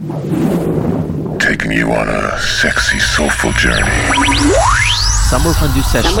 [0.00, 3.84] Taking you on a sexy, soulful journey.
[5.28, 6.16] Summer Fondue Sessions,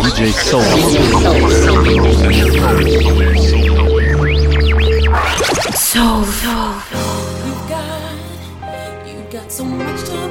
[0.00, 0.62] DJ Soul.
[5.76, 6.24] Soul.
[7.44, 10.27] You've got, you've got so much to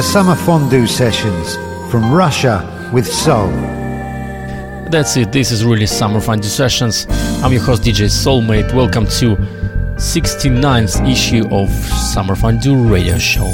[0.00, 1.56] the Summer Fondue Sessions
[1.90, 3.50] from Russia with Soul.
[4.88, 7.06] That's it, this is really Summer Fondue Sessions.
[7.44, 8.72] I'm your host DJ Soulmate.
[8.72, 9.36] Welcome to
[9.96, 11.68] 69th issue of
[12.14, 13.44] Summer Fondue Radio Show.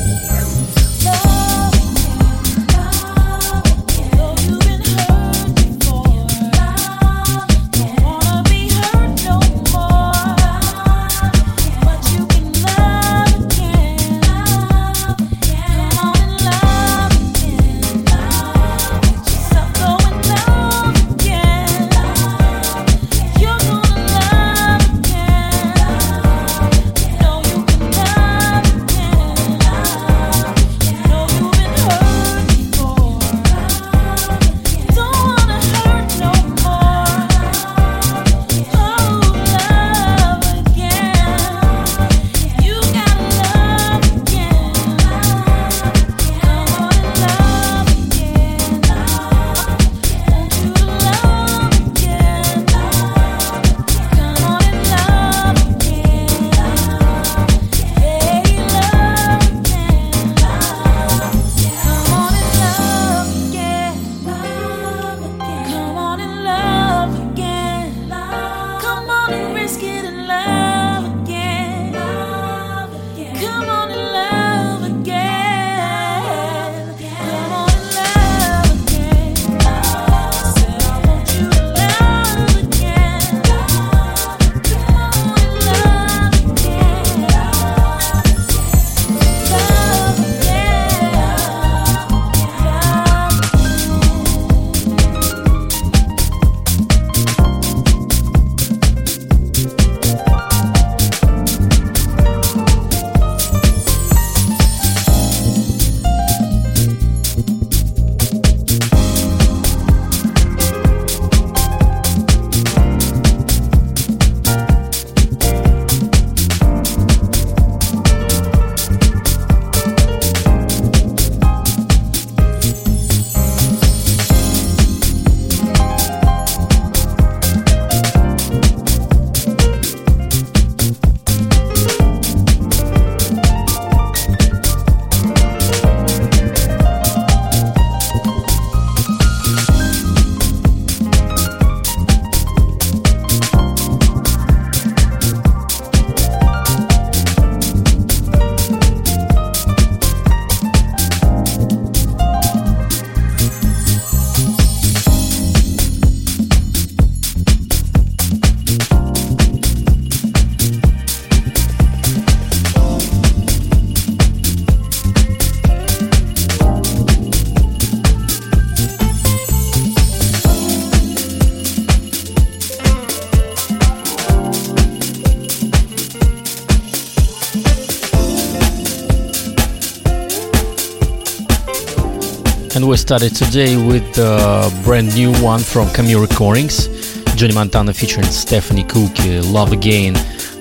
[182.96, 186.88] We started today with a brand new one from Camille Recordings,
[187.34, 190.14] Johnny Montana featuring Stephanie Cookie, Love Again,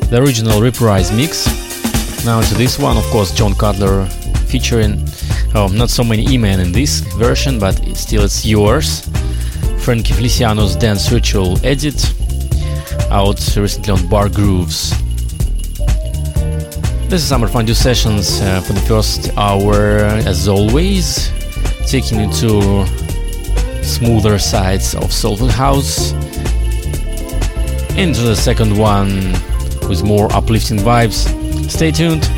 [0.09, 1.45] the original reprise mix.
[2.25, 4.05] Now to this one, of course, John Cutler
[4.47, 5.01] featuring,
[5.55, 9.09] oh, not so many E-Man in this version, but still it's yours.
[9.79, 12.13] Frankie Feliciano's Dance Ritual edit,
[13.11, 14.89] out recently on Bar Grooves.
[17.07, 21.24] This is Summer Fondue Sessions uh, for the first hour, as always,
[22.01, 22.85] taking you to
[23.81, 26.11] smoother sides of Soulful House.
[27.95, 29.31] Into the second one
[29.87, 31.23] with more uplifting vibes.
[31.71, 32.29] Stay tuned.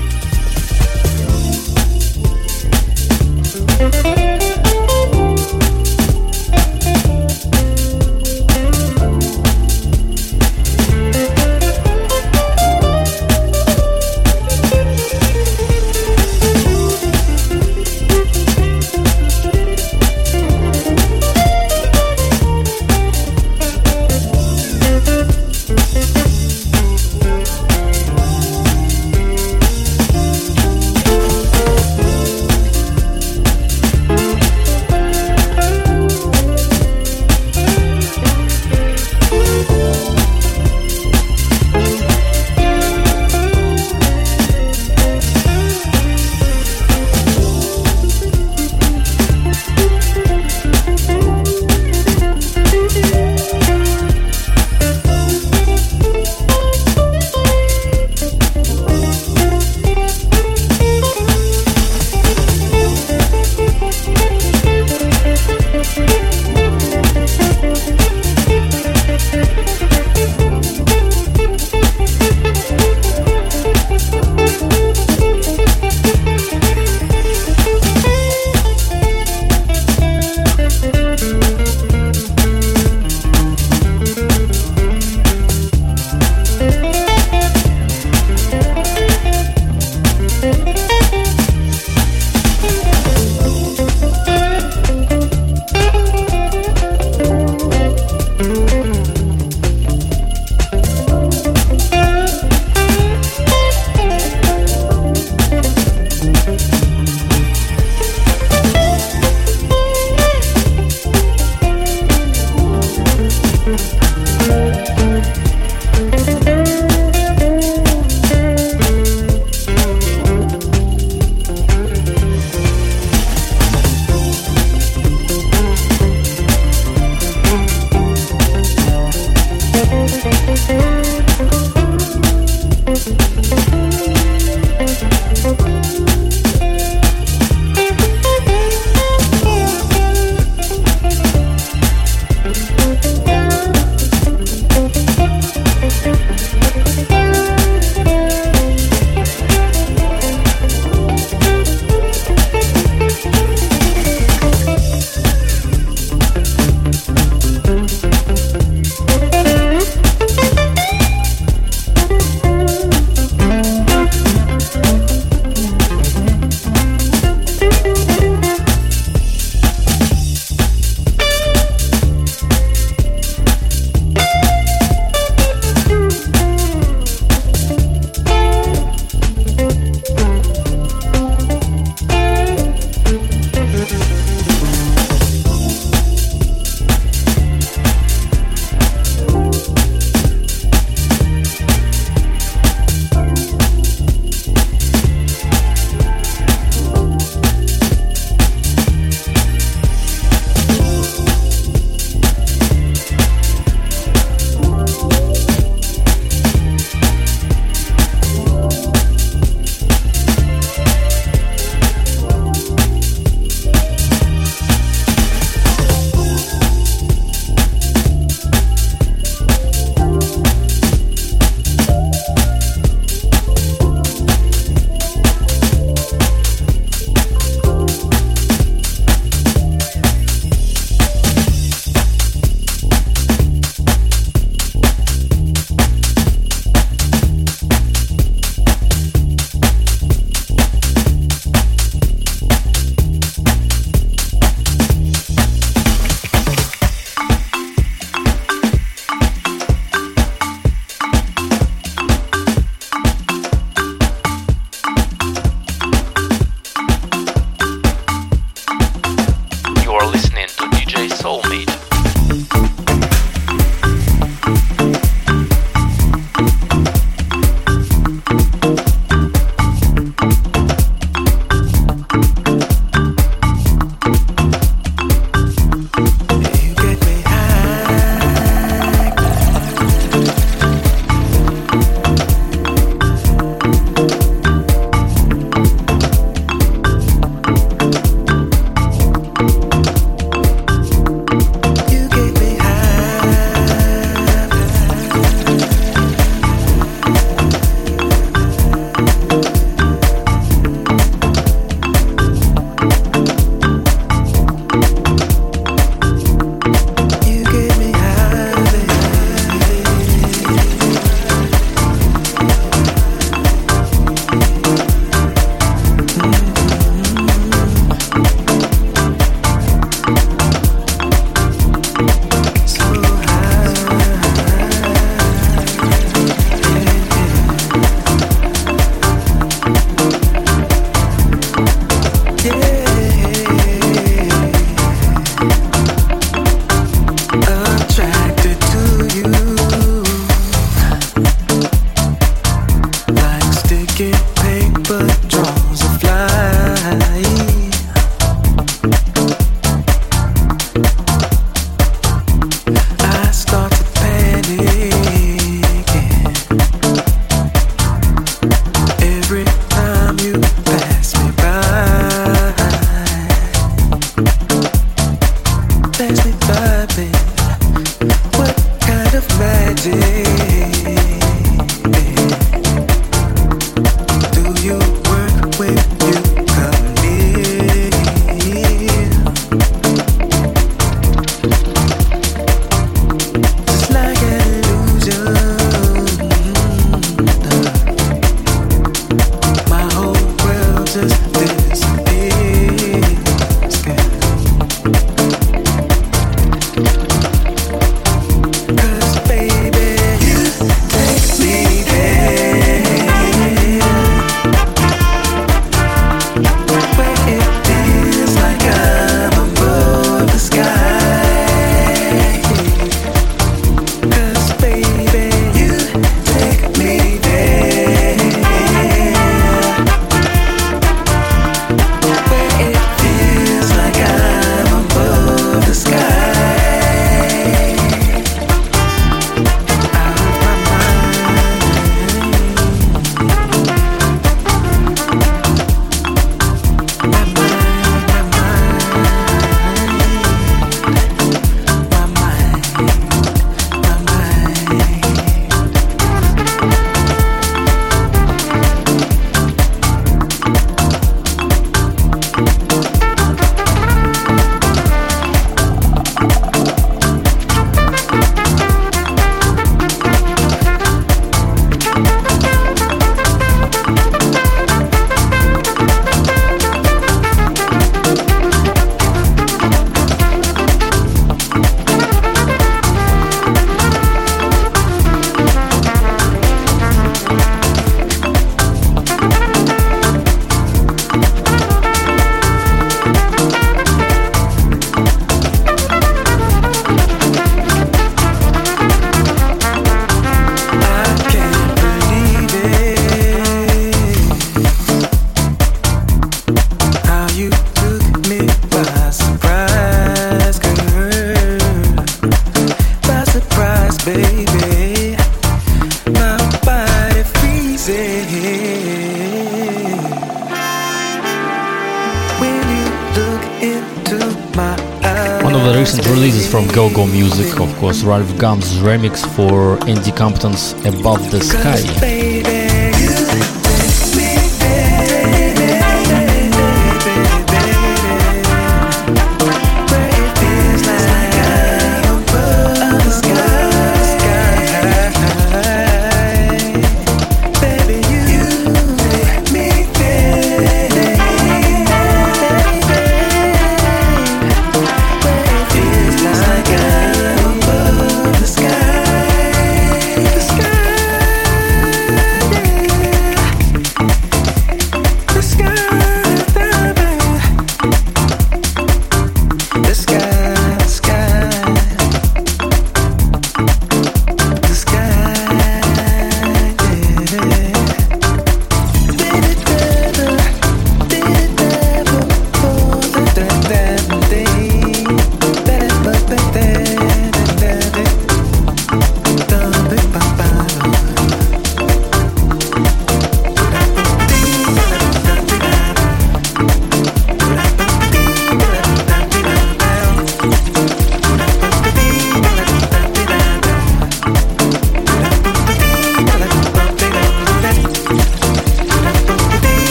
[516.97, 522.26] Go-Go Music, of course, Ralf Gum's remix for Andy Compton's Above the Sky.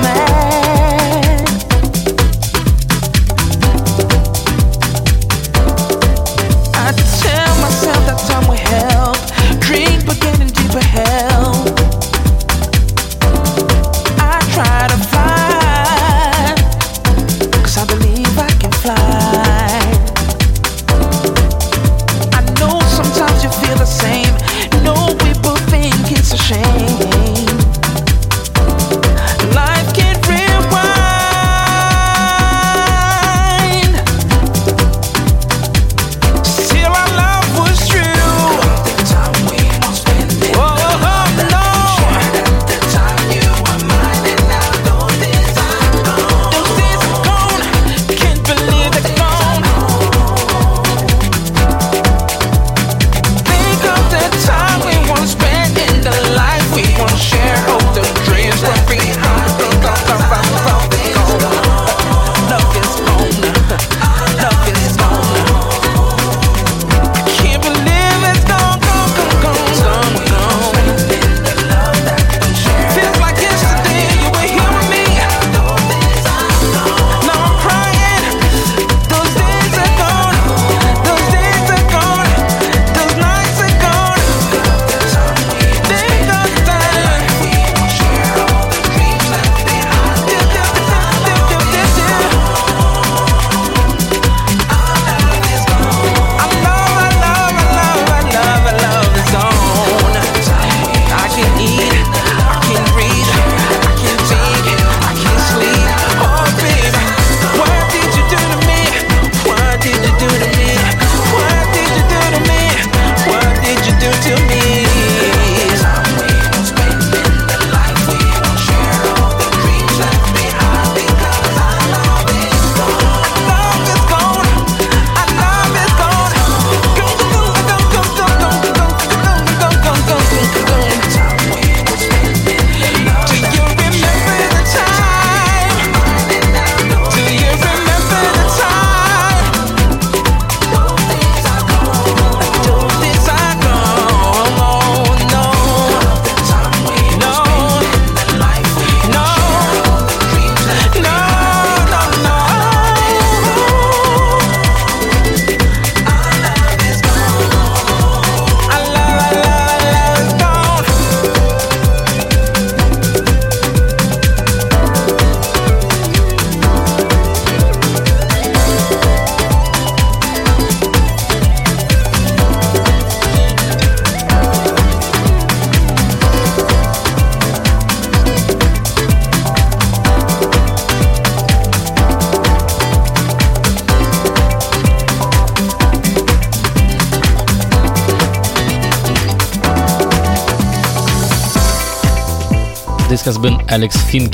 [0.00, 0.31] man.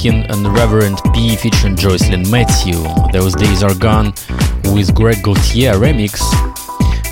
[0.05, 2.79] And Reverend P featuring Joycelyn Matthew.
[3.13, 4.15] Those days are gone
[4.73, 6.21] with Greg Gauthier remix.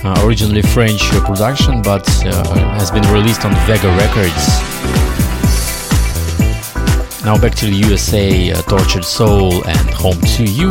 [0.04, 4.46] Uh, originally French production, but uh, has been released on Vega Records.
[7.24, 10.68] Now back to the USA, uh, Tortured Soul and Home to You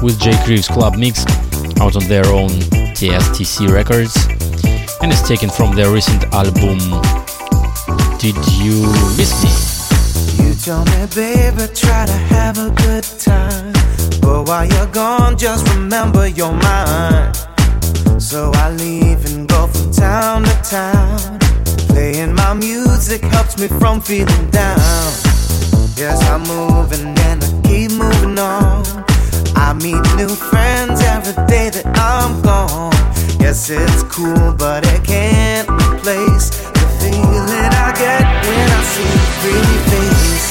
[0.00, 1.26] with Jake Reeves Club Mix
[1.82, 2.48] out on their own
[2.96, 4.16] TSTC Records
[5.02, 6.78] and it's taken from their recent album
[8.18, 8.86] Did You
[9.18, 9.61] Miss Me?
[10.64, 13.72] Told me, baby, try to have a good time.
[14.20, 17.34] But while you're gone, just remember you're mine.
[18.20, 21.40] So I leave and go from town to town.
[21.88, 24.78] Playing my music helps me from feeling down.
[25.96, 28.84] Yes, I'm moving and I keep moving on.
[29.56, 32.92] I meet new friends every day that I'm gone.
[33.40, 39.90] Yes, it's cool, but it can't replace the feeling I get when I see pretty
[39.90, 40.41] face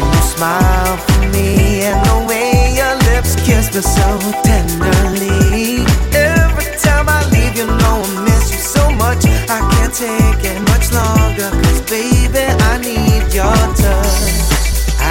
[0.00, 4.08] when you smile for me and the way your lips kiss me so
[4.42, 5.84] tenderly.
[6.16, 9.24] Every time I leave, you know I miss you so much.
[9.48, 14.24] I can't take it much longer, cause baby, I need your touch.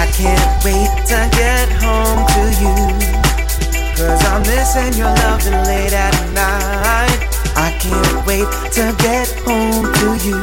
[0.02, 2.76] I can't wait to get home to you.
[3.96, 7.20] Cause I'm missing your love late at night.
[7.54, 10.40] I can't wait to get home to you.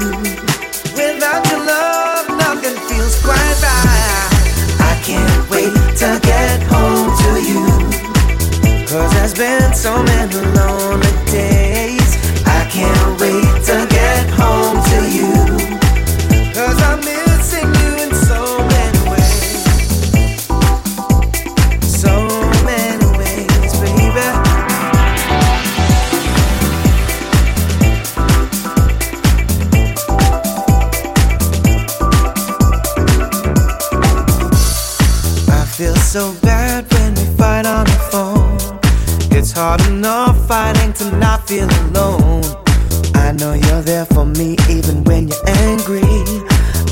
[0.96, 2.07] Without your love.
[5.58, 7.66] wait to get home to you.
[8.90, 12.12] Cause there's been so many lonely days.
[12.58, 14.17] I can't wait to get
[39.58, 42.44] hard enough fighting to not feel alone.
[43.16, 46.04] I know you're there for me even when you're angry.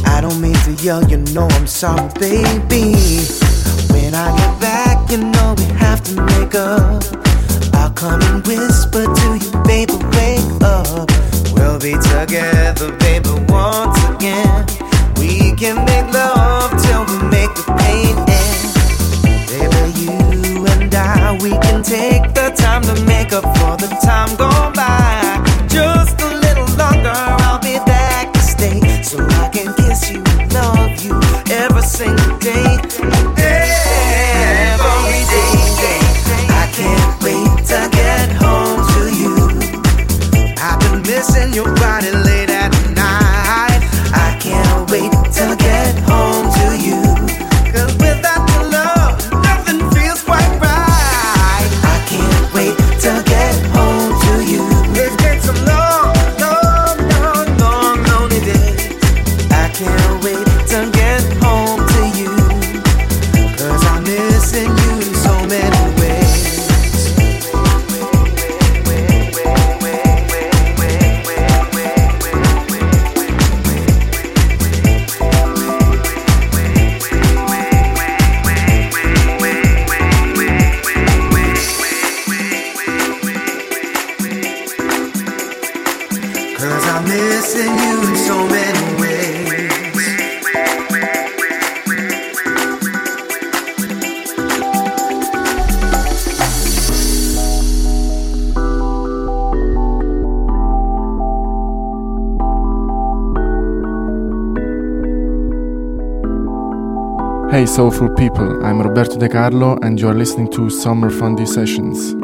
[0.03, 2.97] I don't mean to yell, you know I'm sorry, baby.
[3.93, 7.03] When I get back, you know we have to make up.
[7.75, 11.07] I'll come and whisper to you, baby, wake up.
[11.53, 14.65] We'll be together, baby, once again.
[15.19, 18.74] We can make love till we make the pain end.
[21.41, 25.67] We can take the time to make up for the time gone by.
[25.67, 30.24] Just a little longer, I'll be back to stay so I can kiss you.
[107.55, 112.14] Hey, soulful people, I'm Roberto De Carlo, and you're listening to Summer Fondue Sessions.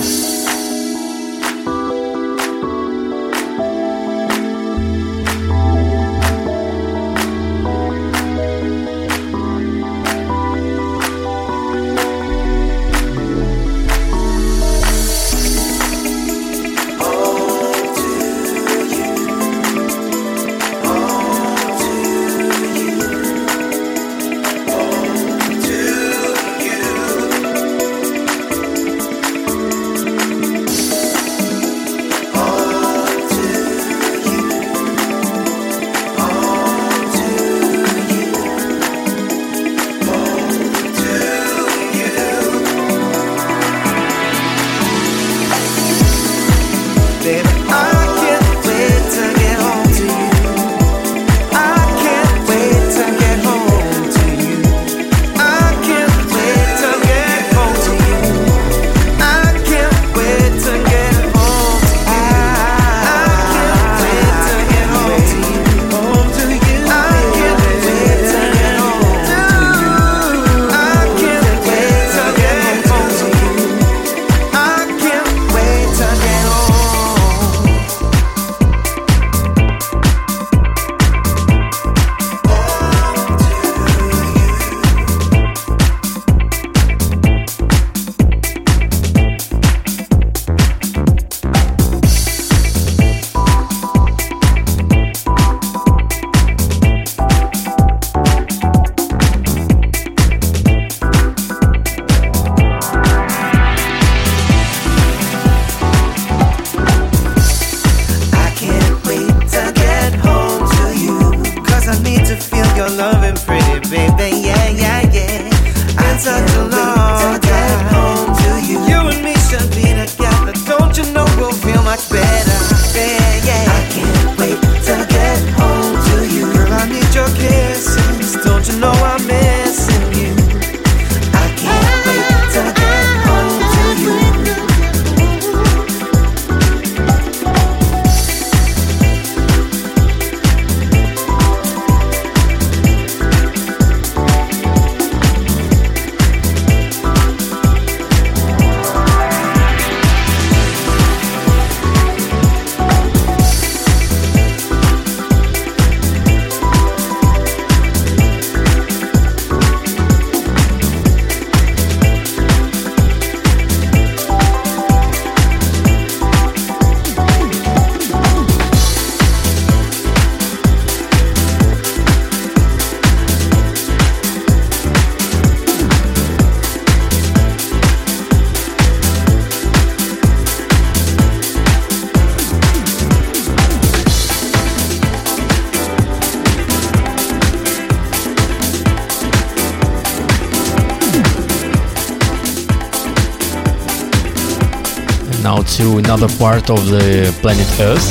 [196.03, 198.09] Another part of the planet Earth,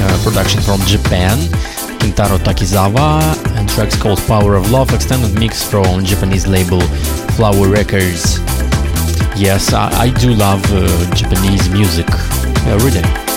[0.00, 1.36] uh, production from Japan,
[1.98, 3.20] Kentaro Takizawa,
[3.56, 6.80] and tracks called Power of Love, extended mix from Japanese label
[7.36, 8.38] Flower Records.
[9.36, 13.27] Yes, I, I do love uh, Japanese music, uh, really.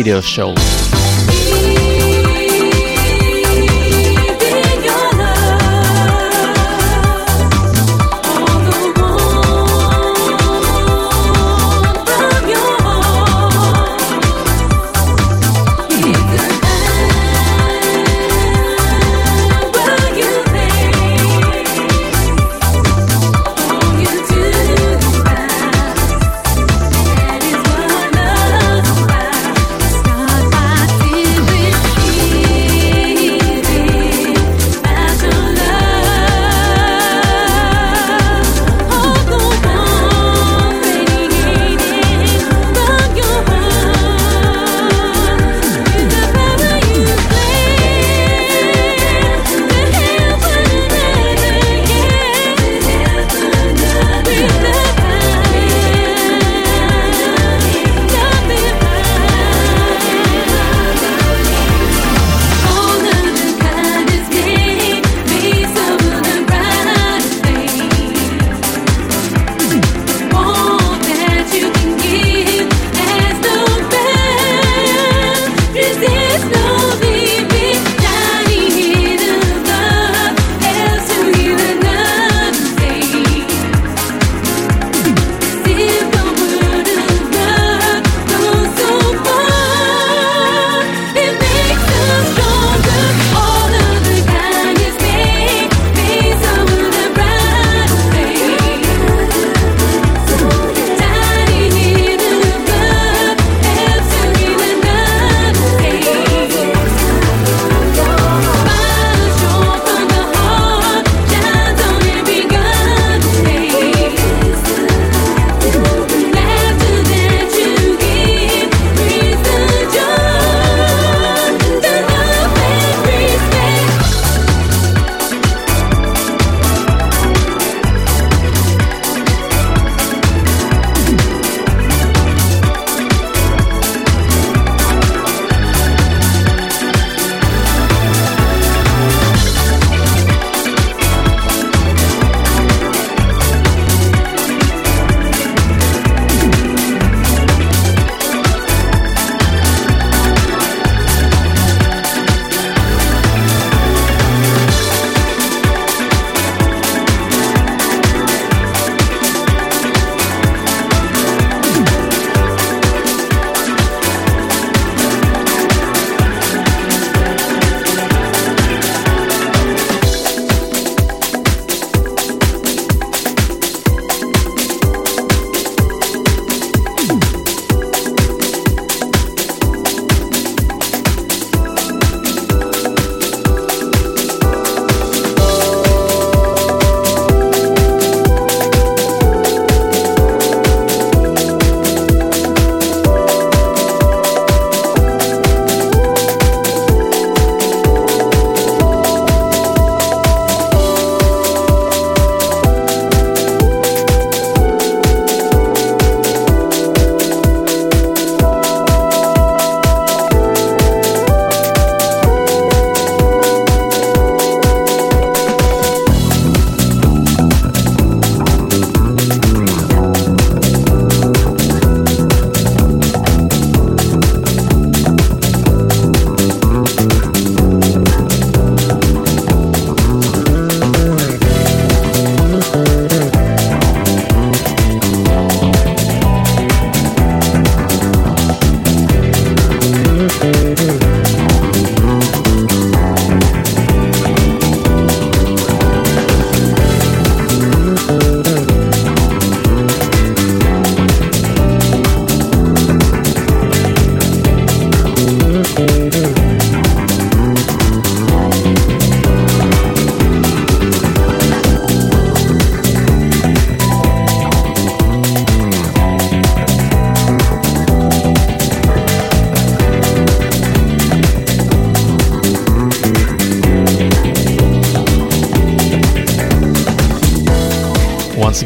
[0.00, 0.79] Radio show.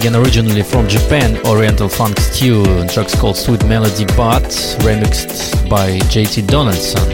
[0.07, 4.43] Again originally from Japan, Oriental Funk Stew, track's called Sweet Melody But,
[4.85, 7.11] remixed by JT Donaldson,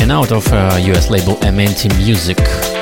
[0.00, 2.79] and out of uh, US label MNT Music.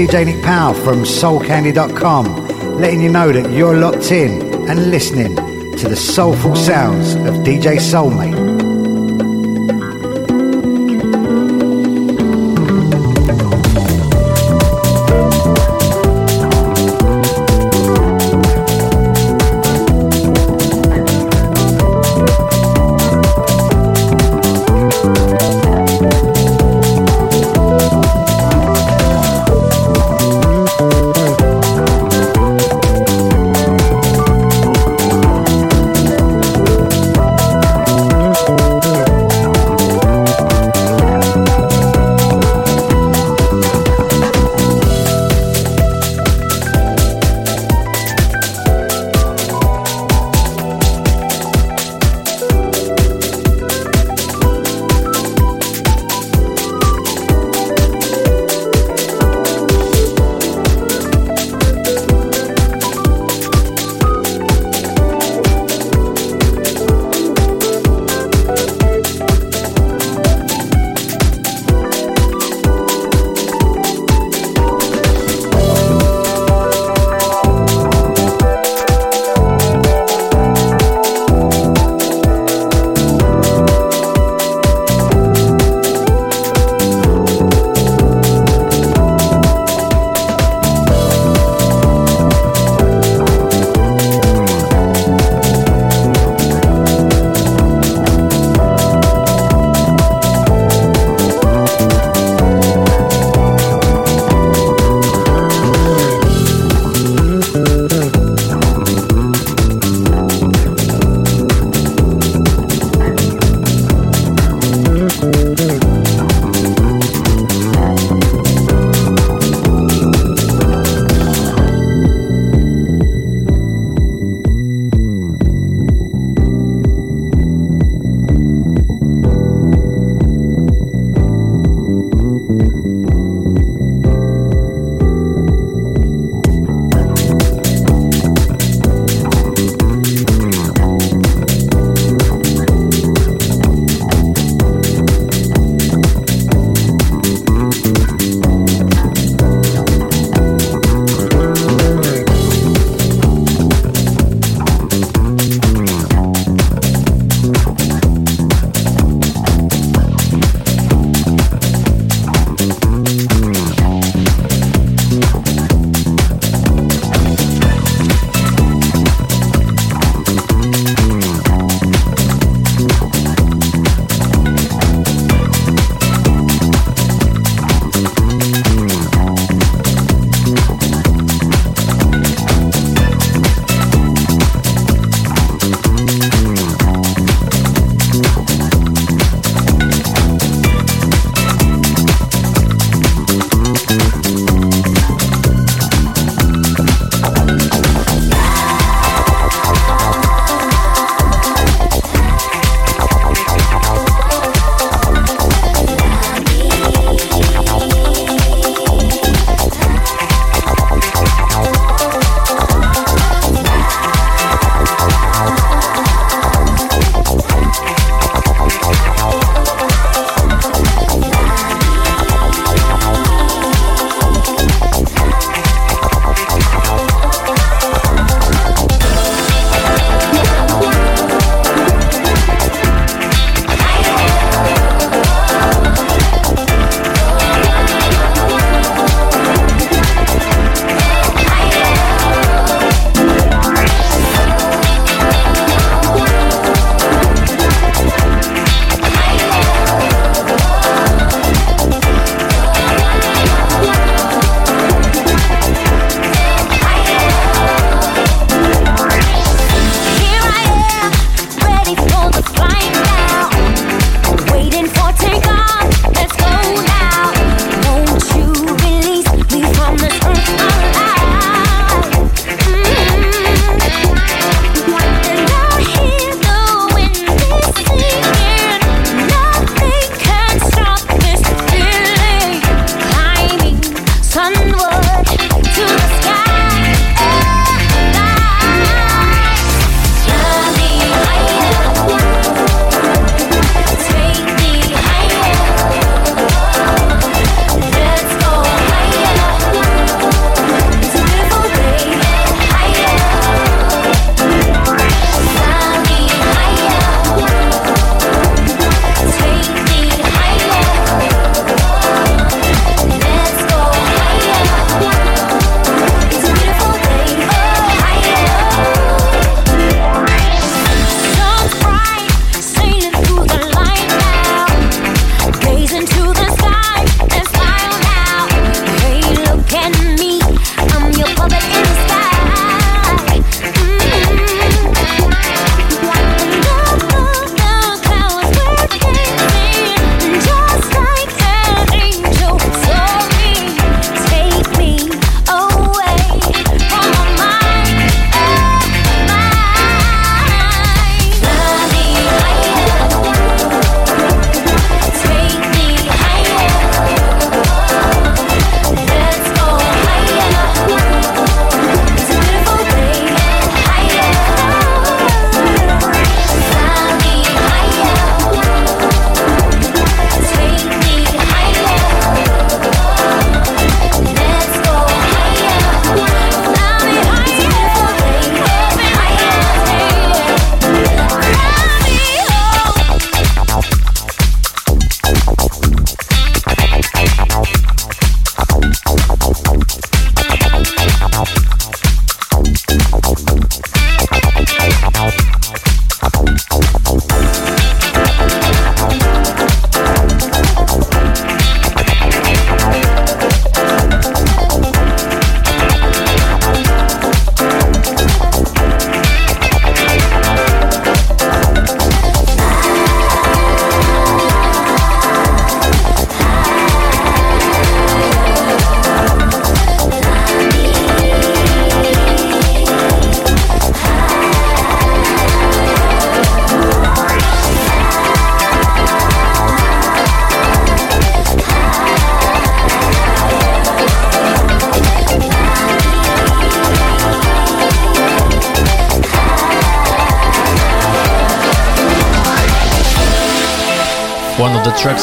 [0.00, 5.36] DJ Nick Powell from soulcandy.com, letting you know that you're locked in and listening
[5.76, 8.39] to the soulful sounds of DJ Soulmate.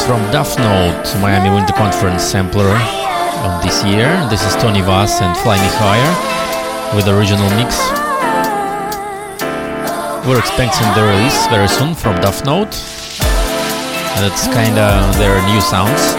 [0.07, 2.71] From Duff Note, Miami Winter Conference sampler
[3.43, 4.07] of this year.
[4.29, 7.75] This is Tony Vass and Fly Me Higher with original mix.
[10.25, 12.71] We're expecting the release very soon from Duff Note.
[14.23, 16.15] That's kinda their new sounds.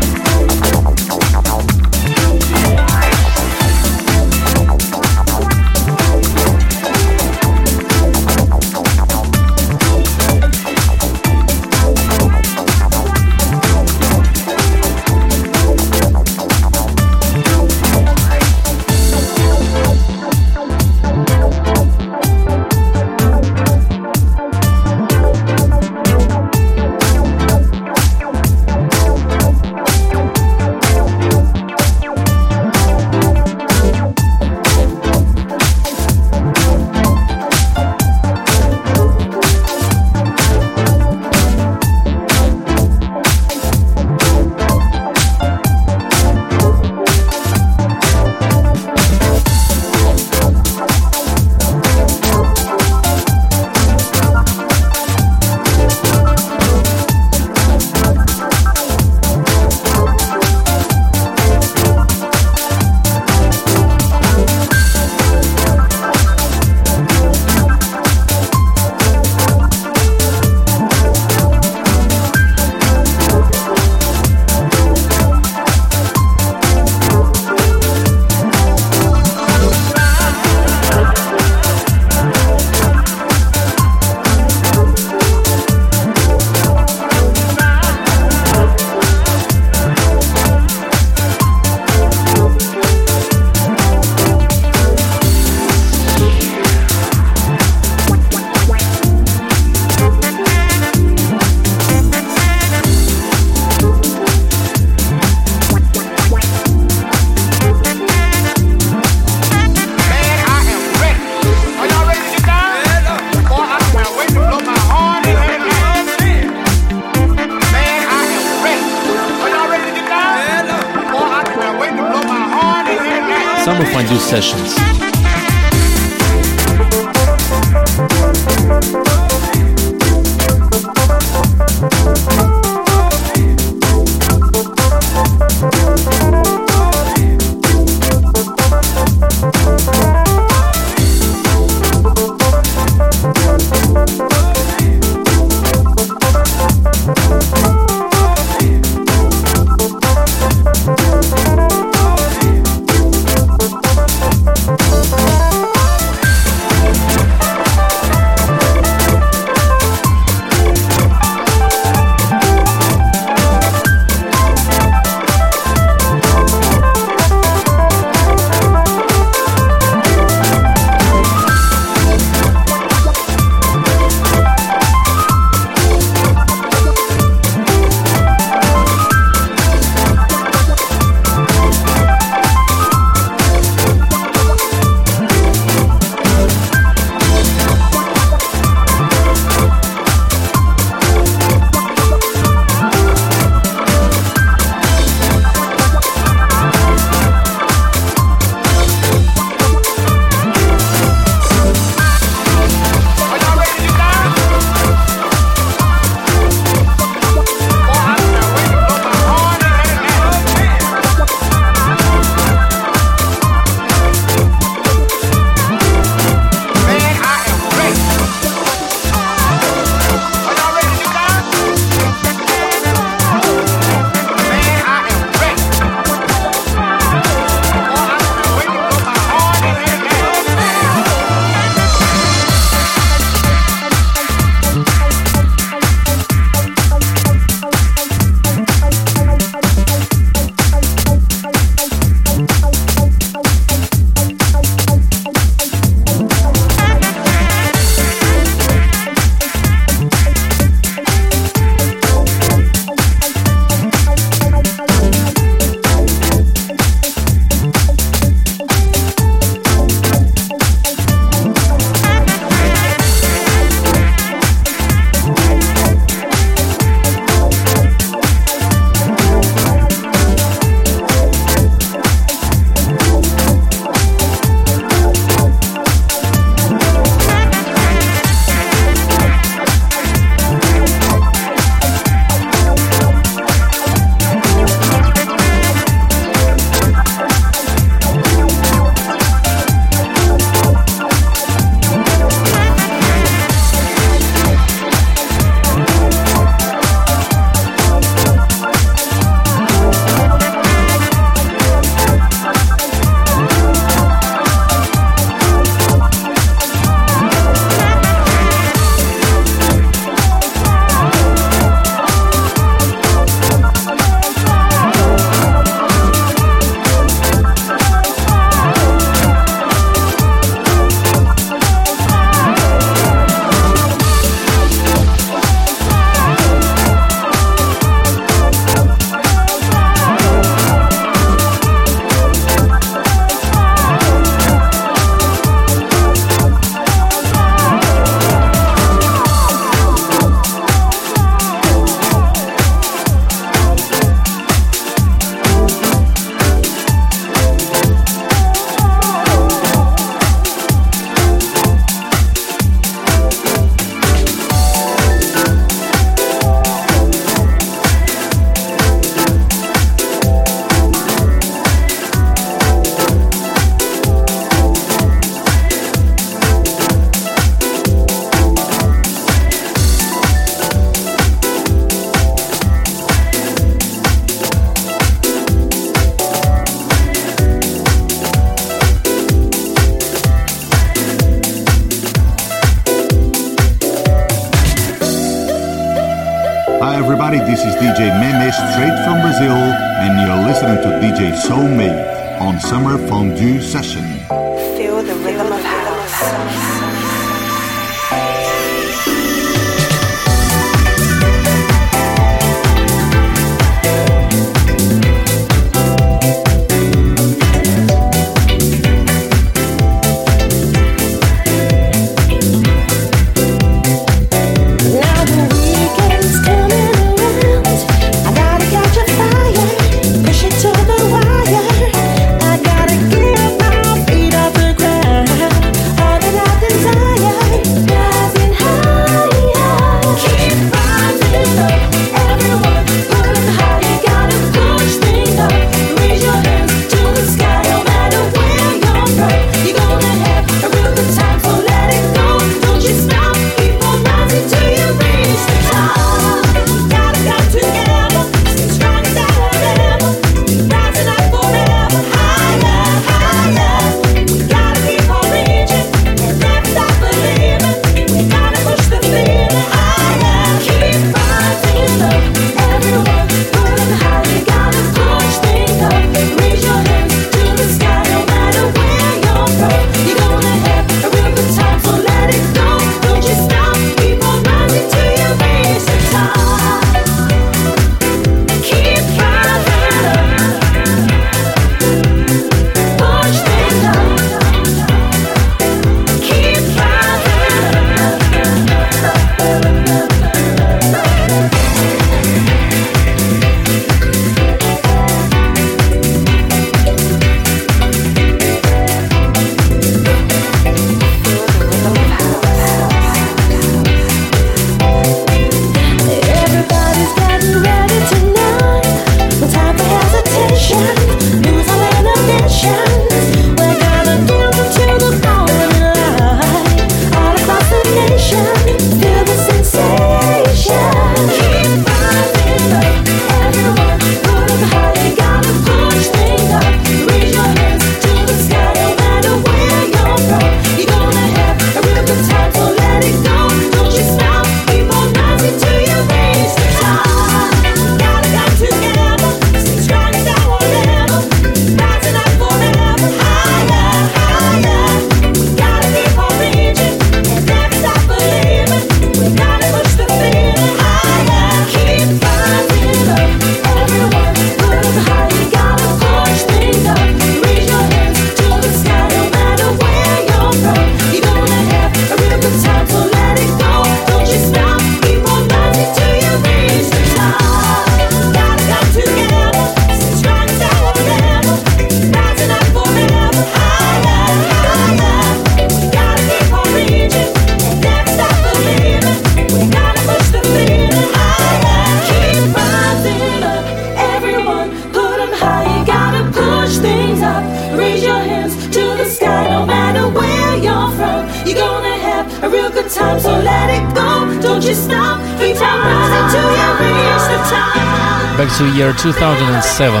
[599.74, 600.00] 7.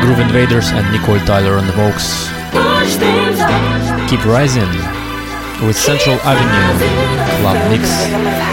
[0.00, 2.28] Groove Invaders and Nicole Tyler on the Vox.
[4.08, 4.70] Keep Rising
[5.66, 6.78] with Central Avenue
[7.40, 7.90] Club Mix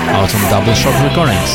[0.10, 1.54] out on Double Shot Recordings.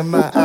[0.00, 0.39] In my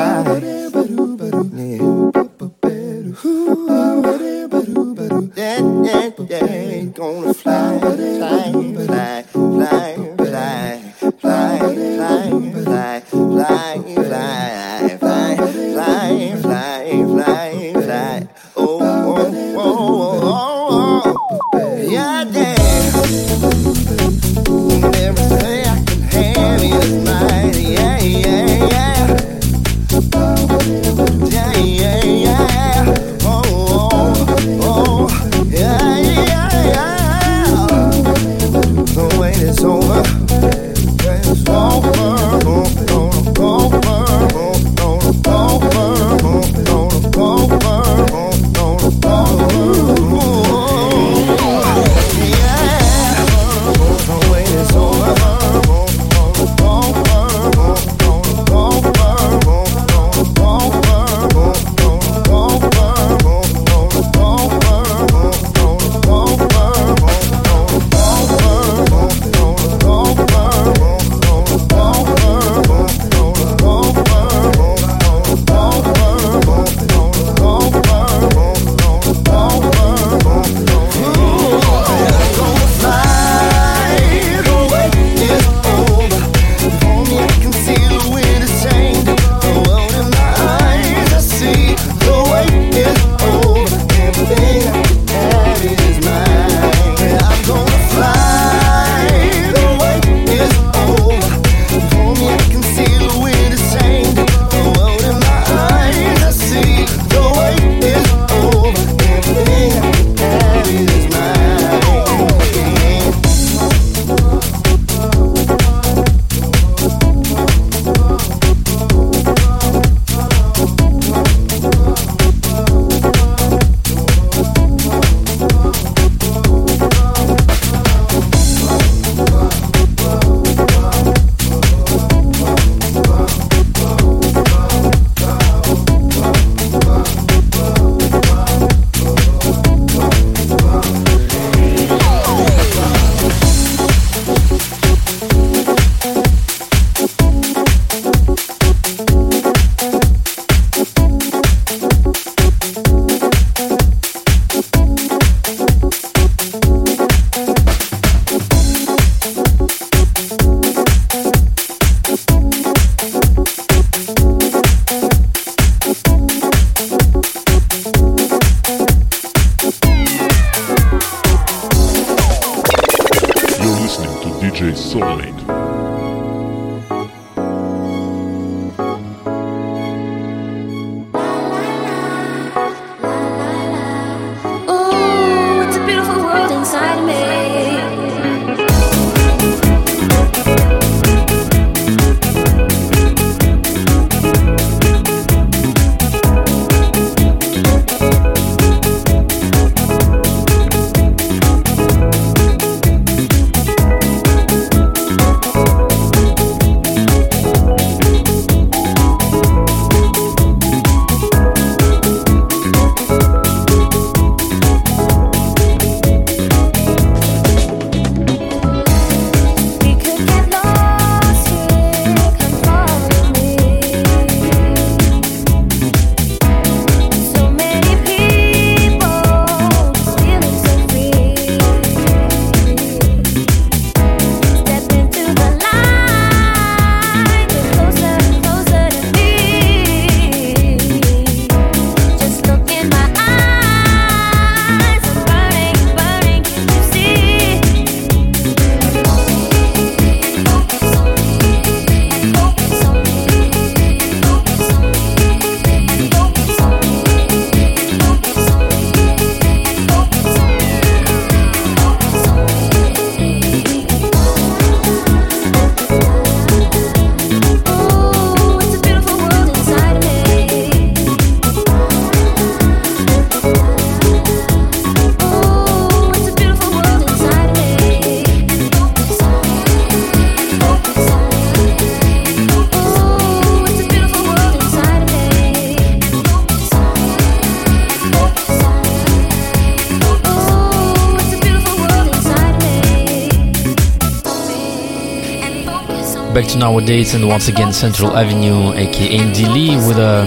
[296.55, 300.25] nowadays and once again Central Avenue aka Andy Lee with a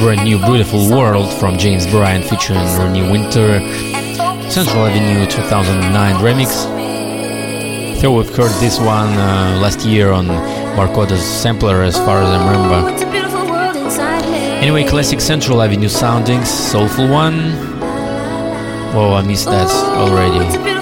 [0.00, 3.58] brand new Beautiful World from James Bryan featuring Ronnie Winter
[4.48, 6.76] Central Avenue 2009 remix.
[8.00, 10.26] So we've heard this one uh, last year on
[10.76, 13.06] Barcoda's sampler as far as I remember.
[14.62, 17.52] Anyway, classic Central Avenue soundings, soulful one.
[18.94, 20.75] Oh, I missed that already.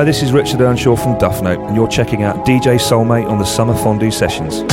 [0.00, 3.38] Hi, this is Richard Earnshaw from Duff Note, and you're checking out DJ Soulmate on
[3.38, 4.64] the Summer Fondue Sessions.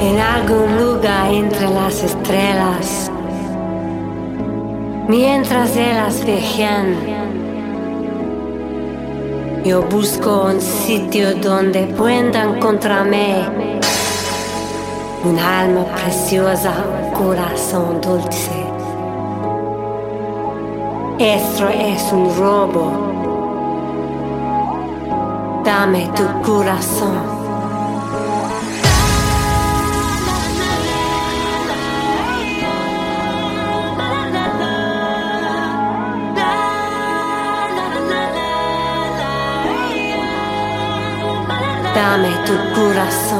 [0.00, 3.08] Entre las estrellas,
[5.06, 6.24] mientras ellas
[9.64, 13.44] yo busco un sitio donde encontrarme
[15.22, 16.72] un alma preciosa,
[17.16, 18.50] corazón dulce.
[21.20, 23.09] Esto es un robo.
[25.80, 27.16] Dame tu corazón.
[41.94, 43.39] Dame tu corazón.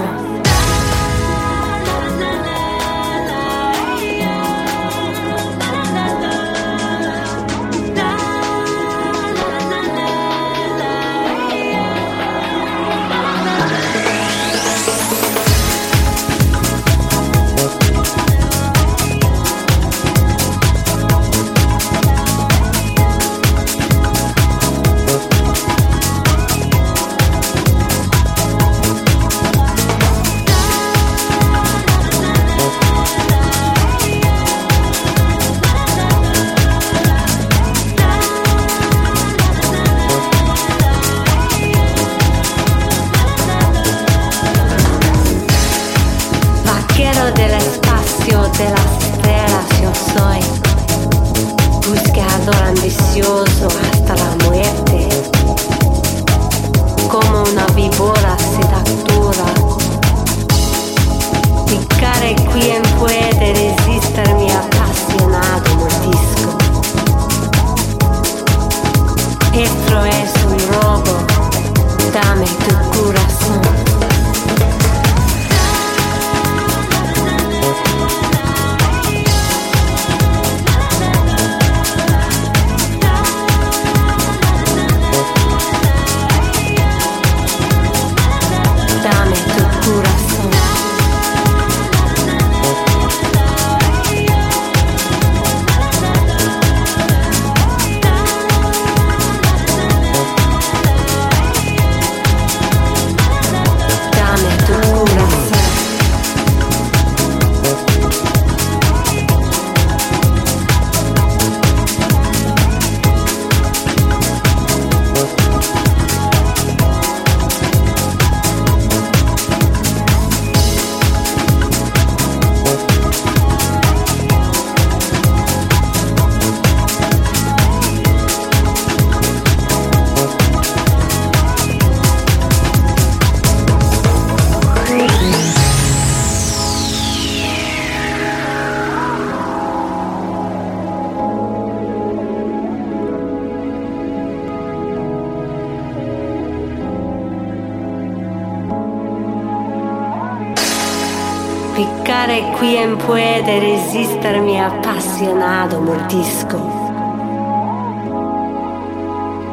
[153.50, 156.56] Puede resistir mi apasionado mordisco.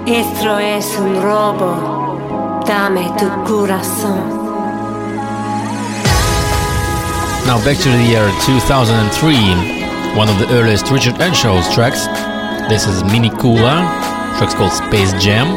[0.06, 4.20] Esto es un robo, dame tu corazón.
[7.48, 12.06] Now back to the year 2003, one of the earliest Richard Earnshaw's tracks.
[12.70, 13.82] This is Mini Kula,
[14.38, 15.48] track's called Space Jam,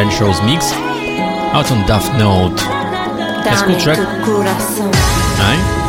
[0.00, 0.72] Earnshaw's mix,
[1.52, 2.56] out on Duff Note.
[3.44, 3.98] That's a cool track.
[5.38, 5.83] Aye.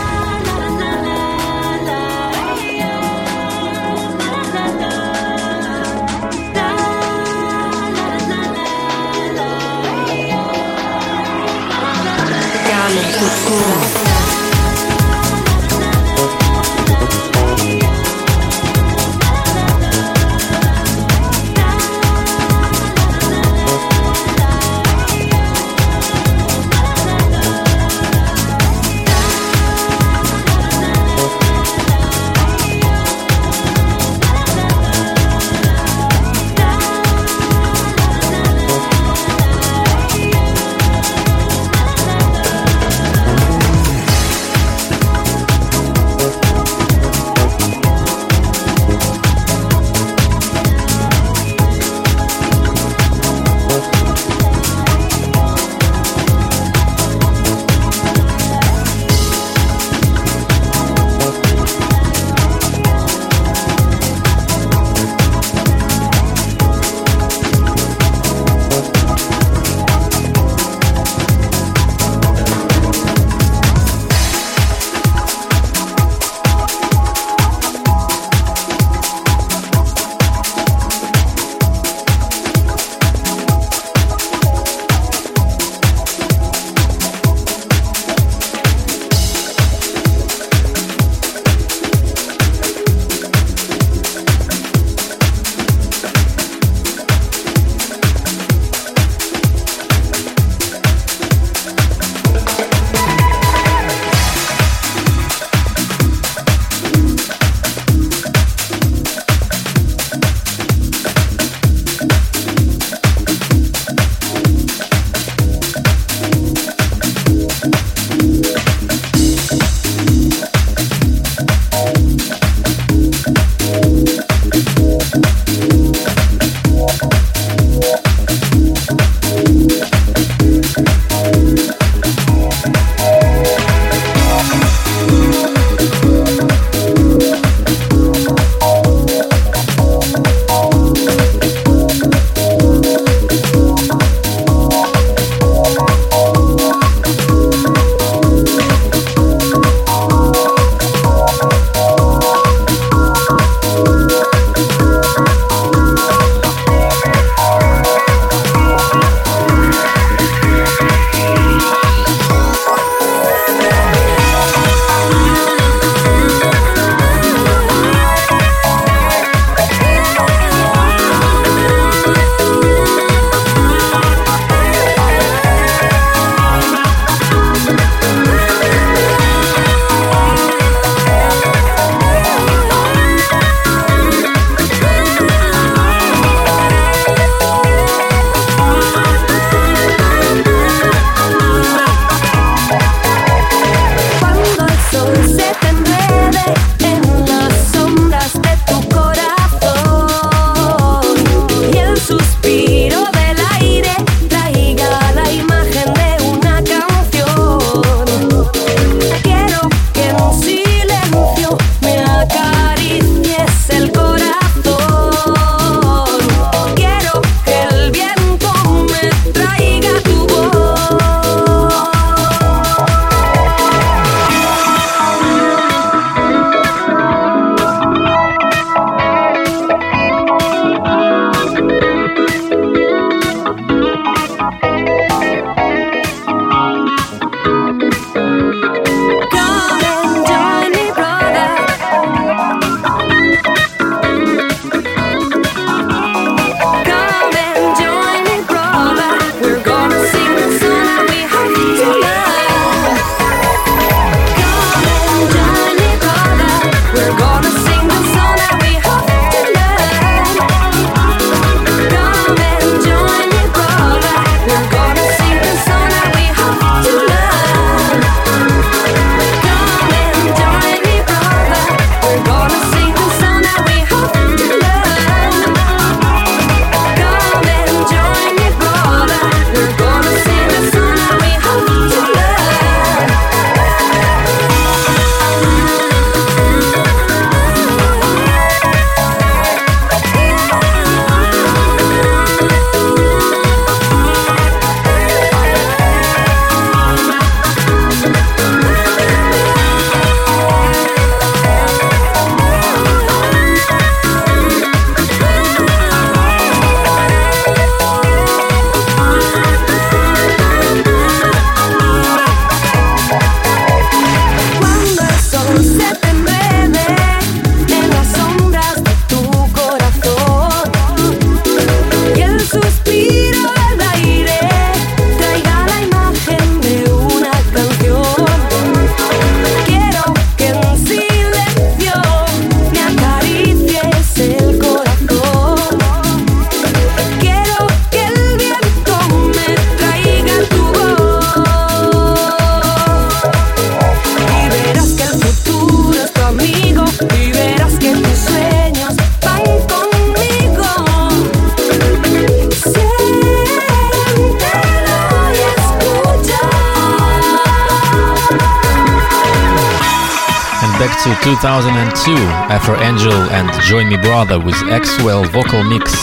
[361.05, 362.13] to 2002
[362.49, 365.93] after Angel and Join Me Brother with Axwell vocal mix.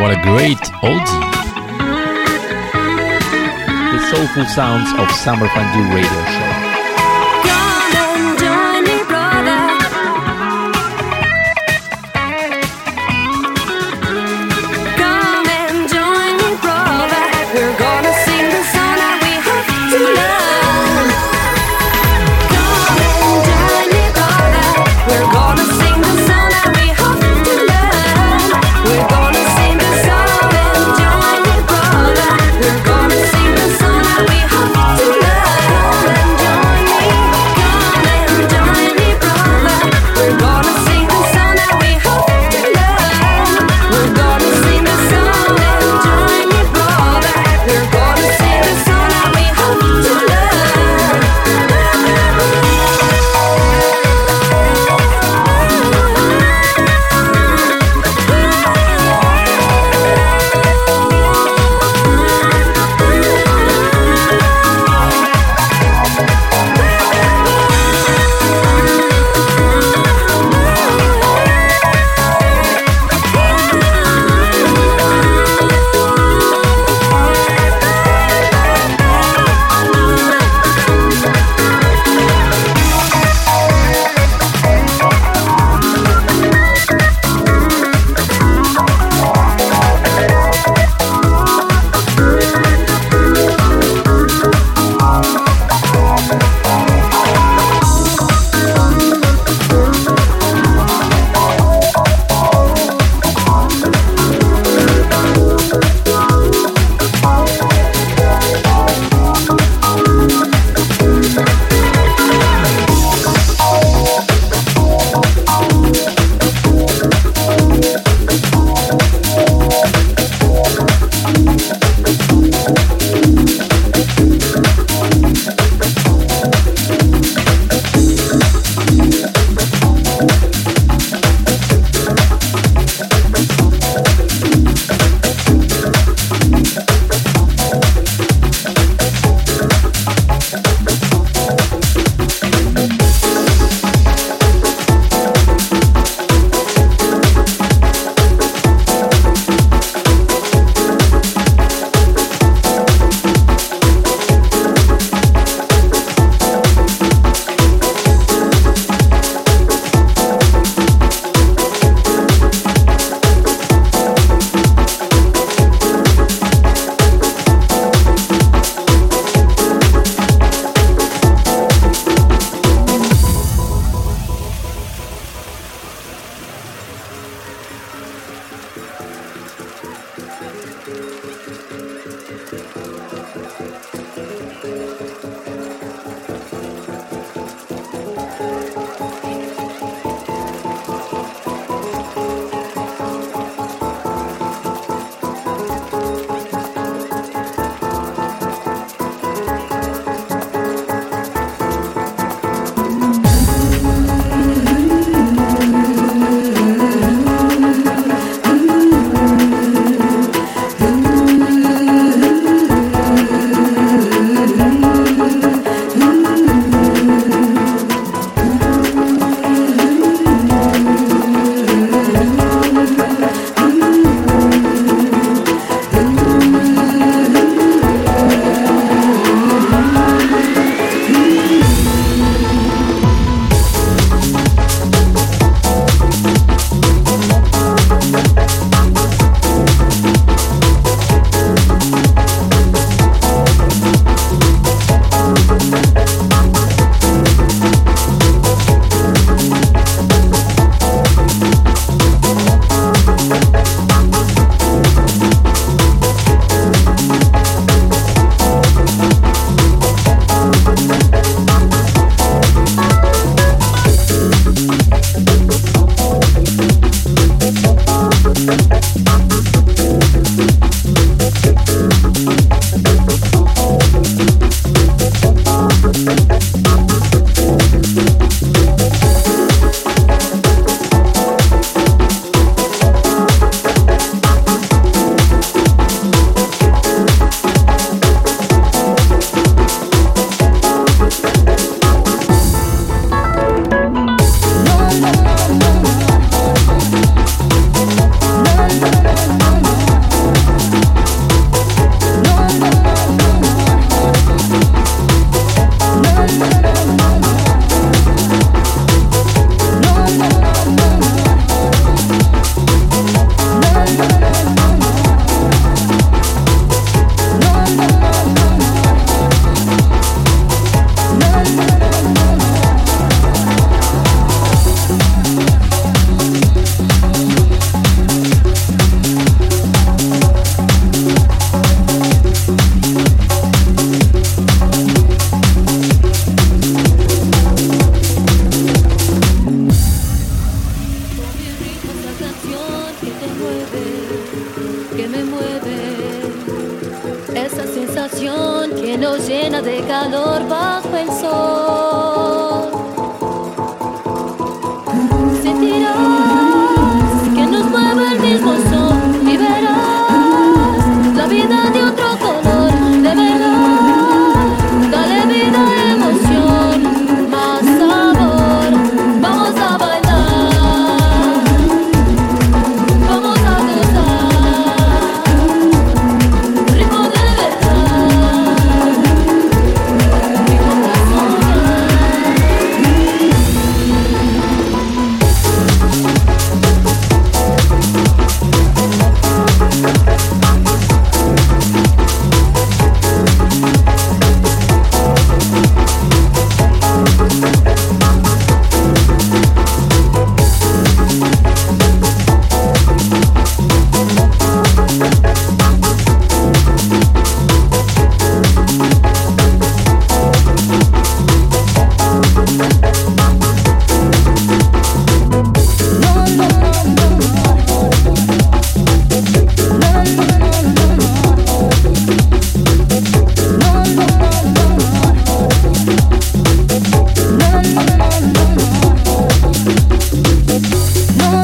[0.00, 1.22] What a great oldie!
[3.92, 6.51] The soulful sounds of Summer Fondue Radio Show.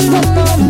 [0.01, 0.68] In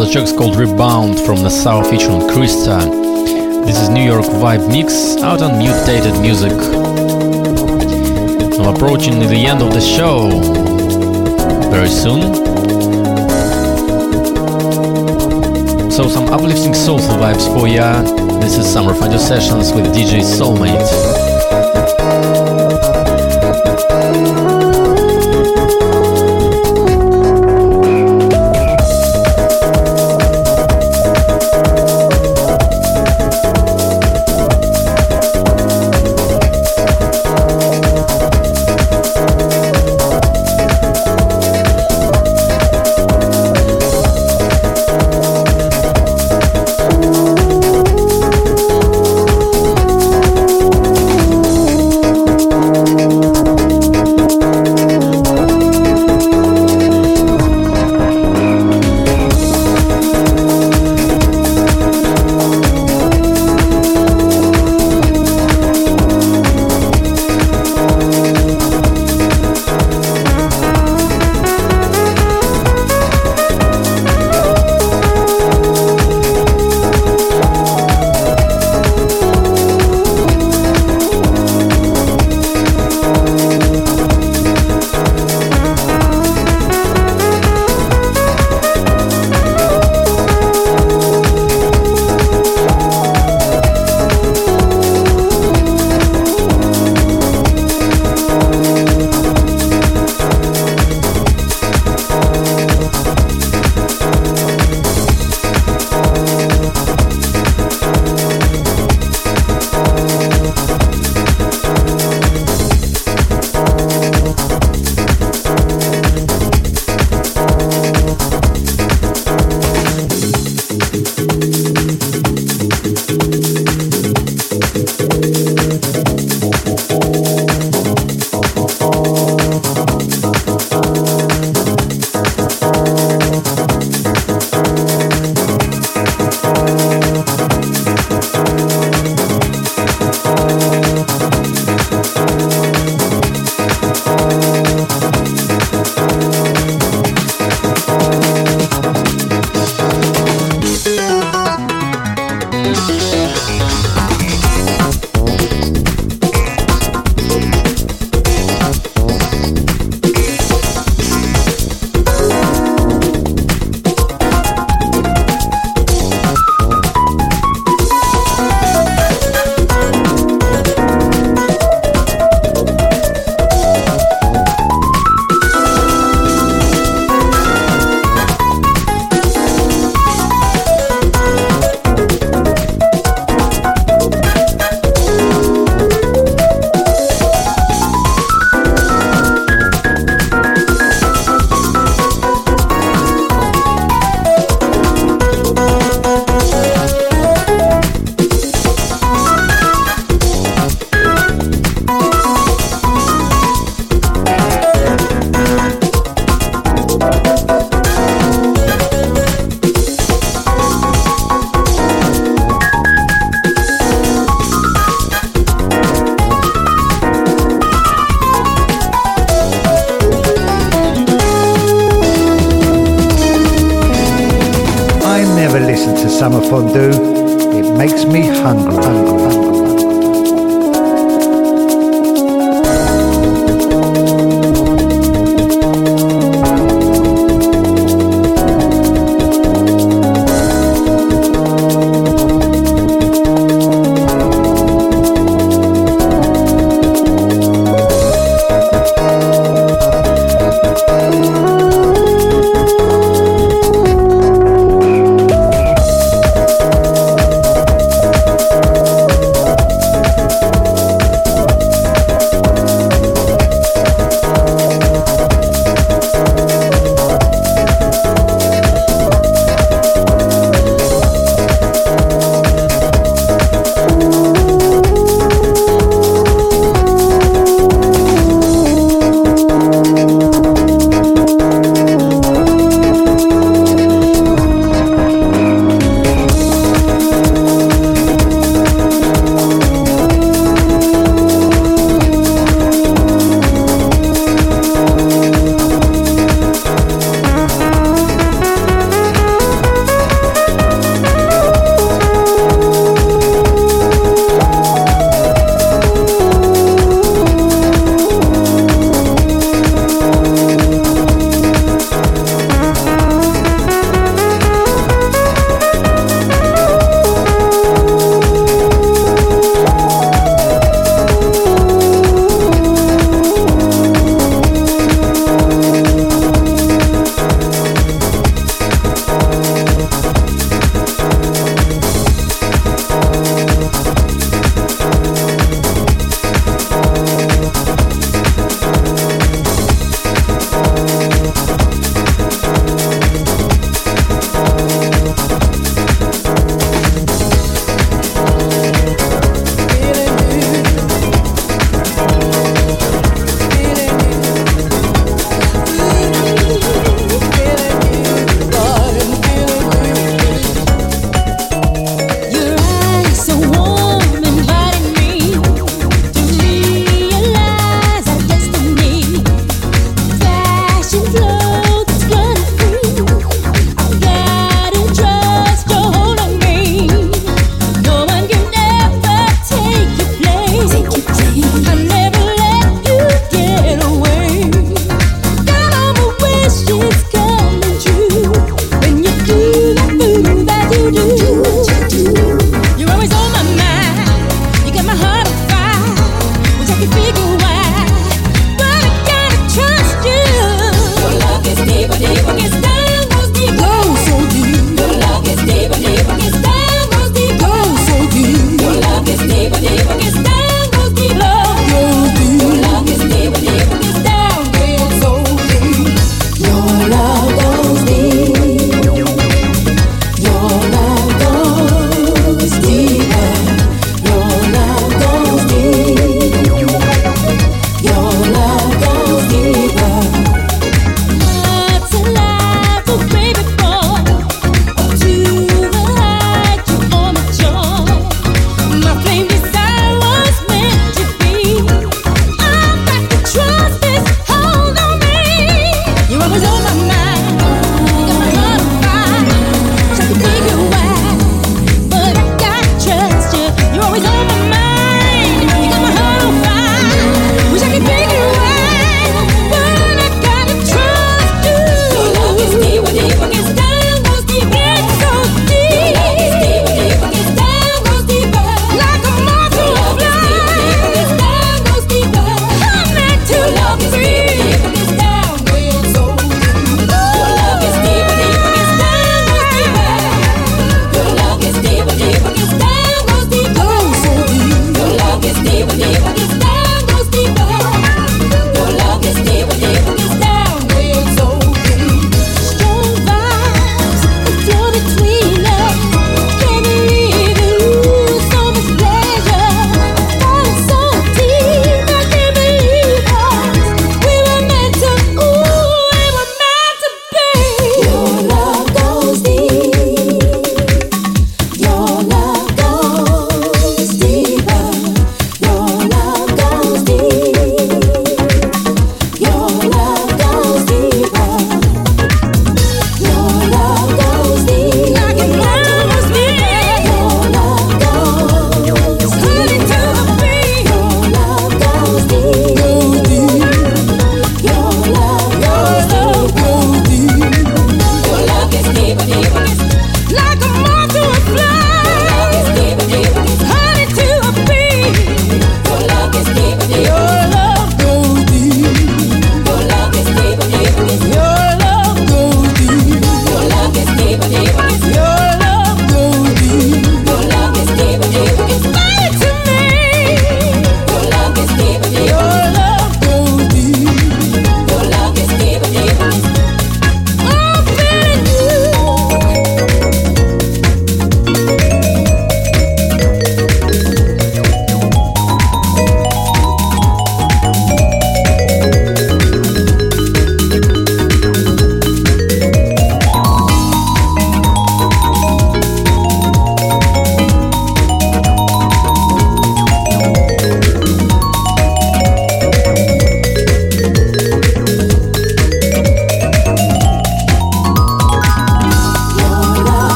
[0.00, 2.80] the background track called Rebound from the South featuring Krista.
[3.66, 6.52] This is New York Vibe Mix out on Mutated Music.
[8.58, 10.30] I'm approaching the end of the show
[11.70, 12.34] very soon.
[15.90, 18.00] So some uplifting soulful vibes for ya.
[18.40, 21.79] This is Summer Fondue Sessions with DJ Soulmate.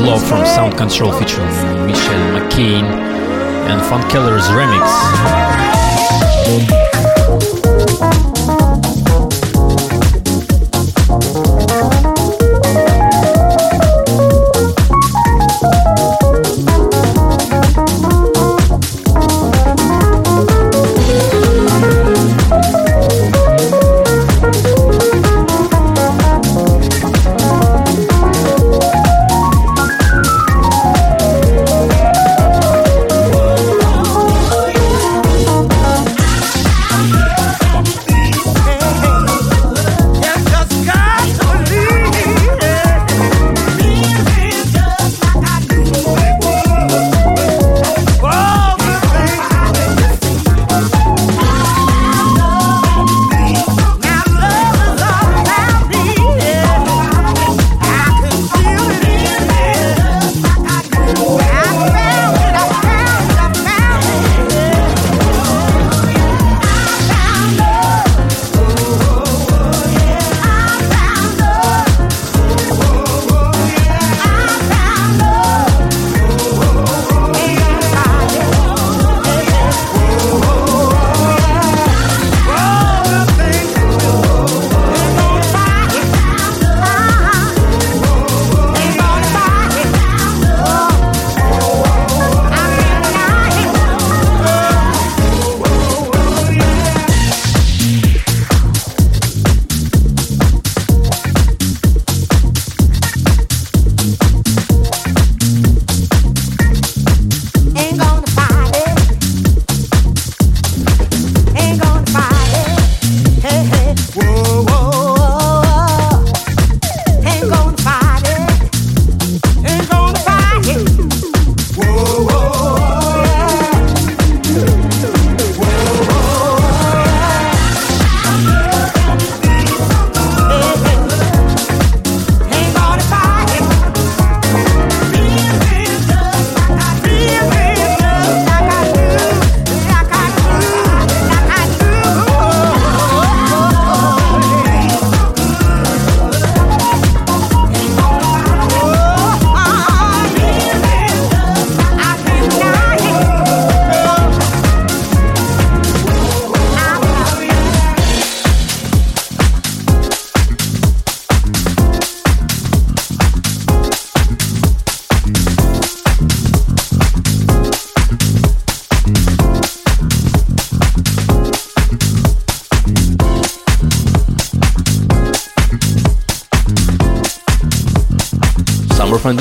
[0.00, 1.46] Love from Sound Control featuring
[1.86, 2.84] Michelle McCain
[3.68, 5.29] and Fun Keller's remix.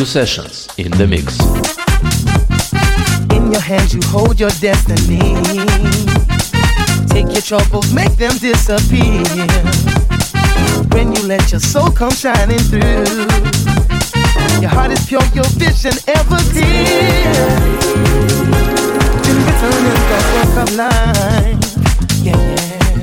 [0.10, 1.40] Sessions in the mix.
[3.30, 5.38] In your hands, you hold your destiny.
[7.14, 9.22] Take your troubles, make them disappear.
[10.94, 13.06] When you let your soul come shining through,
[14.60, 17.30] your heart is pure, your vision ever clear.
[19.22, 21.62] Been written in the book of life.
[22.26, 22.98] Yeah, yeah.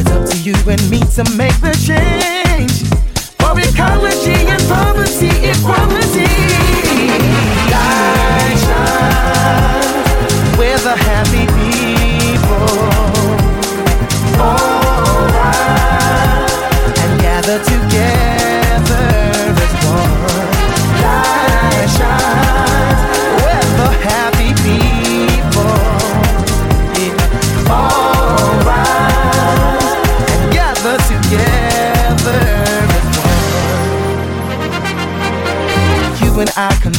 [0.00, 2.80] It's up to you and me to make the change.
[3.36, 4.31] For ecology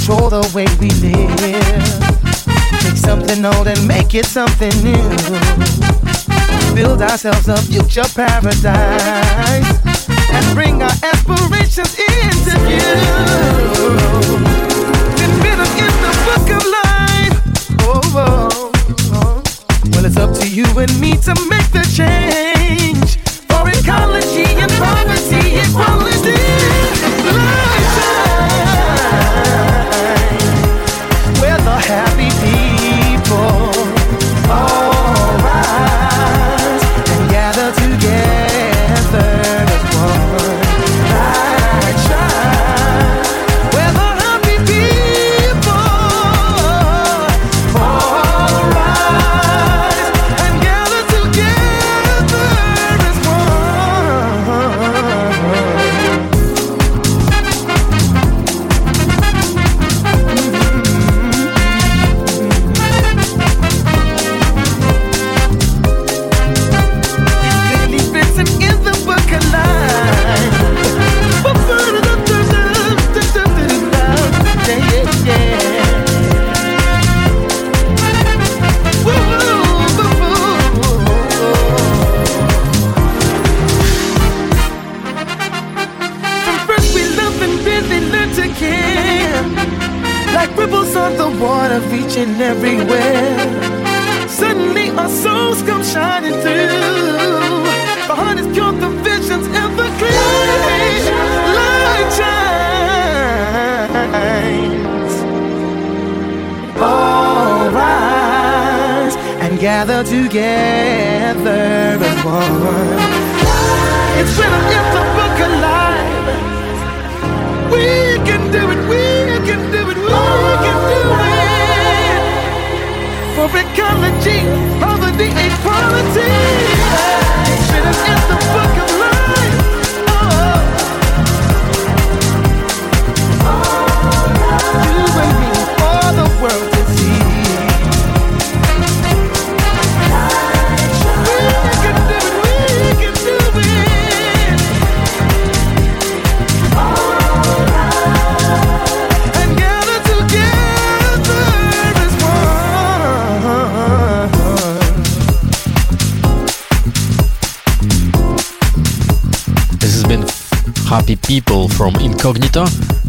[0.03, 1.23] control the way we live.
[2.81, 4.93] Take something old and make it something new.
[6.75, 9.82] Build ourselves a future paradise
[10.33, 12.95] and bring our aspirations into view.
[15.19, 17.37] Been written in the book of life.
[17.81, 18.71] Oh, oh,
[19.13, 19.43] oh.
[19.91, 22.42] Well, it's up to you and me to make the change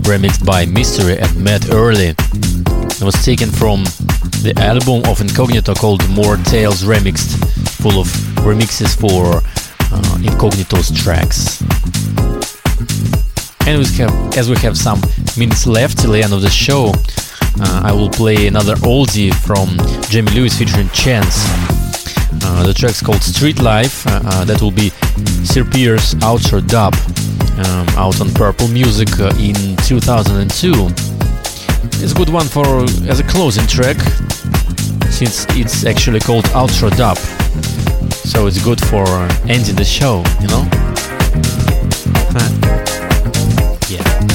[0.04, 2.08] remixed by Mystery and Matt Early.
[2.08, 3.84] It was taken from
[4.44, 7.38] the album of Incognito called More Tales Remixed,
[7.80, 8.06] full of
[8.44, 9.40] remixes for
[9.92, 11.62] uh, Incognito's tracks.
[13.66, 15.00] And we have, as we have some
[15.38, 16.92] minutes left till the end of the show,
[17.60, 19.68] uh, I will play another oldie from
[20.10, 21.46] Jamie Lewis featuring Chance.
[22.44, 24.06] Uh, the track's called Street Life.
[24.06, 24.90] Uh, uh, that will be
[25.44, 26.94] Sir Pierce outro dub
[27.58, 30.72] um, out on Purple Music uh, in 2002.
[32.02, 32.66] It's a good one for
[33.08, 33.96] as a closing track,
[35.10, 37.18] since it's actually called outro dub.
[38.26, 39.06] So it's good for
[39.48, 40.68] ending the show, you know.
[42.32, 42.50] Huh.
[43.88, 44.33] Yeah.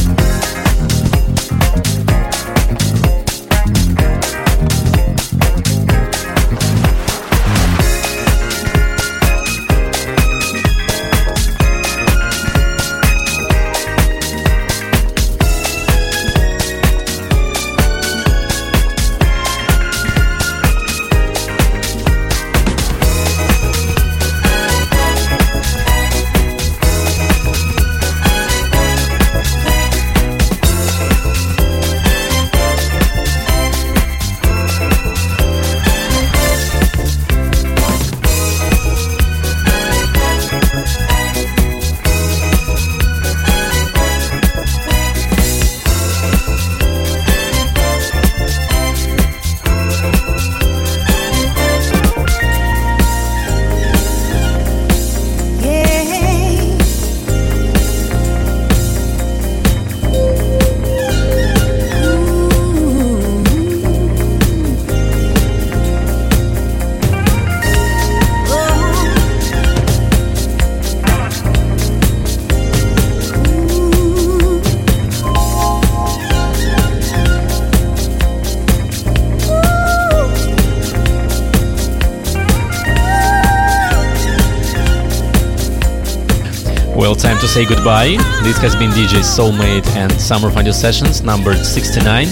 [87.60, 88.15] Say goodbye.
[88.41, 92.27] This has been DJ Soulmate and Summer Fondue Sessions number 69.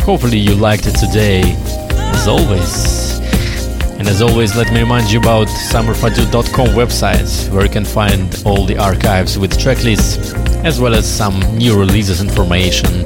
[0.00, 1.42] Hopefully you liked it today,
[2.14, 3.18] as always.
[3.98, 8.64] And as always, let me remind you about summerfondue.com website, where you can find all
[8.64, 10.32] the archives with tracklists,
[10.64, 13.04] as well as some new releases information,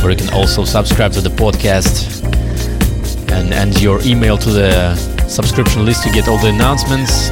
[0.00, 2.24] where you can also subscribe to the podcast
[3.32, 4.96] and add your email to the
[5.28, 7.28] subscription list to get all the announcements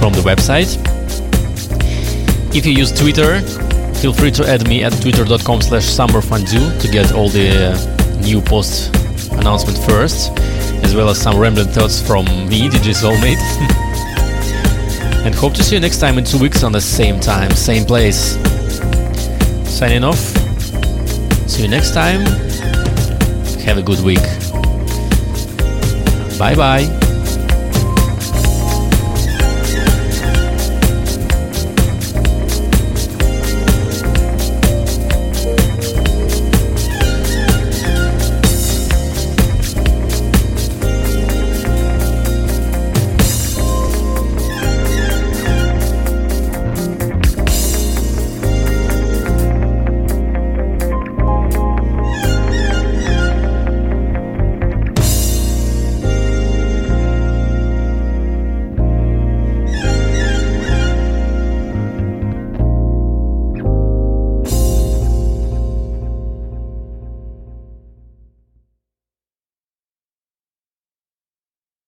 [0.00, 0.97] from the website.
[2.58, 3.40] If you use Twitter,
[4.00, 8.40] feel free to add me at twitter.com slash summerfondue to get all the uh, new
[8.40, 8.92] post
[9.34, 10.36] announcement first,
[10.82, 13.38] as well as some rambling thoughts from me, DJ Soulmate.
[15.24, 17.84] and hope to see you next time in two weeks on the same time, same
[17.84, 18.32] place.
[19.70, 20.18] Signing off.
[21.48, 22.22] See you next time.
[23.62, 24.18] Have a good week.
[26.40, 27.07] Bye bye.